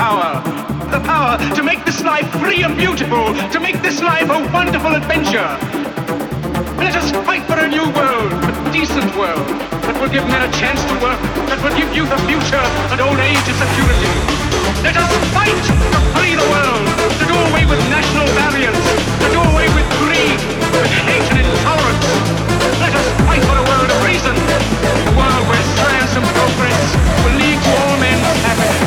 power. 0.00 0.40
The 0.88 1.00
power 1.04 1.36
to 1.52 1.62
make 1.62 1.84
this 1.84 2.00
life 2.00 2.24
free 2.40 2.64
and 2.64 2.72
beautiful, 2.72 3.36
to 3.52 3.58
make 3.60 3.76
this 3.84 4.00
life 4.00 4.32
a 4.32 4.40
wonderful 4.48 4.96
adventure. 4.96 5.52
Let 6.80 6.96
us 6.96 7.12
fight 7.28 7.44
for 7.44 7.60
a 7.60 7.68
new 7.68 7.84
world, 7.92 8.32
a 8.32 8.72
decent 8.72 9.12
world, 9.12 9.44
that 9.84 9.92
will 10.00 10.08
give 10.08 10.24
men 10.24 10.40
a 10.40 10.50
chance 10.56 10.80
to 10.88 10.94
work, 11.04 11.20
that 11.52 11.60
will 11.60 11.76
give 11.76 11.92
youth 11.92 12.08
a 12.08 12.20
future 12.24 12.64
and 12.88 12.98
old 13.04 13.20
age 13.20 13.44
a 13.44 13.52
security. 13.60 14.14
Let 14.80 14.96
us 14.96 15.12
fight 15.36 15.60
to 15.68 16.00
free 16.16 16.32
the 16.32 16.48
world, 16.48 16.84
to 17.20 17.24
do 17.28 17.36
away 17.52 17.68
with 17.68 17.80
national 17.92 18.24
barriers, 18.32 18.80
to 19.20 19.26
do 19.36 19.40
away 19.52 19.68
with 19.76 19.84
greed, 20.00 20.40
with 20.80 20.92
hate 21.04 21.28
and 21.28 21.44
intolerance. 21.44 22.08
Let 22.80 22.96
us 22.96 23.06
fight 23.28 23.44
for 23.44 23.52
a 23.52 23.64
world 23.68 23.90
of 23.92 24.00
reason, 24.08 24.32
a 24.32 25.12
world 25.12 25.44
where 25.44 25.64
science 25.76 26.16
and 26.16 26.24
progress 26.32 26.88
will 27.20 27.36
lead 27.36 27.58
to 27.60 27.70
all 27.84 27.96
men's 28.00 28.32
happiness. 28.48 28.79